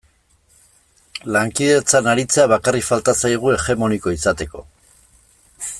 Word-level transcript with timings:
Lankidetzan 1.35 2.09
aritzea 2.13 2.47
bakarrik 2.55 2.87
falta 2.89 3.15
zaigu 3.25 3.53
hegemoniko 3.57 4.15
izateko. 4.19 4.65